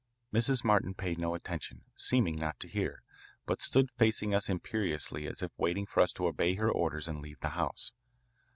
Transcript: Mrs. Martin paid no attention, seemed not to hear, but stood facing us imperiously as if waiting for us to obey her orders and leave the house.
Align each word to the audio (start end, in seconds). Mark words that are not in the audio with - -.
Mrs. 0.33 0.63
Martin 0.63 0.95
paid 0.95 1.19
no 1.19 1.35
attention, 1.35 1.83
seemed 1.95 2.35
not 2.35 2.59
to 2.59 2.67
hear, 2.67 3.03
but 3.45 3.61
stood 3.61 3.91
facing 3.99 4.33
us 4.33 4.49
imperiously 4.49 5.27
as 5.27 5.43
if 5.43 5.51
waiting 5.57 5.85
for 5.85 5.99
us 5.99 6.11
to 6.13 6.25
obey 6.25 6.55
her 6.55 6.71
orders 6.71 7.07
and 7.07 7.19
leave 7.19 7.39
the 7.41 7.49
house. 7.49 7.93